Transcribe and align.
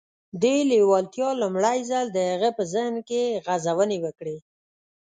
دې 0.41 0.55
لېوالتیا 0.69 1.29
لومړی 1.41 1.79
ځل 1.89 2.05
د 2.11 2.17
هغه 2.31 2.49
په 2.57 2.63
ذهن 2.73 2.95
کې 3.09 3.21
غځونې 3.45 3.97
وکړې. 4.05 4.37